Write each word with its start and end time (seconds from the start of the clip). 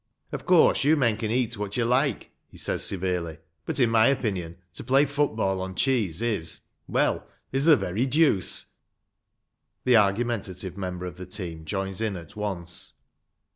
"Of 0.33 0.47
course 0.47 0.83
you 0.83 0.97
men 0.97 1.15
can 1.15 1.29
eat 1.29 1.59
what 1.59 1.77
you 1.77 1.85
like," 1.85 2.31
he 2.47 2.57
says 2.57 2.83
severely," 2.83 3.37
but, 3.67 3.79
in 3.79 3.91
my 3.91 4.07
opinion, 4.07 4.57
to 4.73 4.83
play 4.83 5.05
football 5.05 5.61
on 5.61 5.75
cheese 5.75 6.23
is 6.23 6.61
‚ÄĒ 6.61 6.61
well, 6.93 7.27
is 7.51 7.65
the 7.65 7.77
very 7.77 8.07
deuce." 8.07 8.73
The 9.83 9.97
argumentative 9.97 10.75
member 10.75 11.05
of 11.05 11.17
the 11.17 11.27
team 11.27 11.65
joins 11.65 12.01
in 12.01 12.15
at 12.15 12.35
once. 12.35 13.01